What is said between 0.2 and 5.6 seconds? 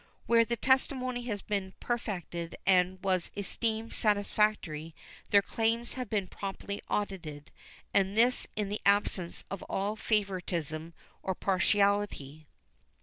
Where the testimony has been perfected and was esteemed satisfactory their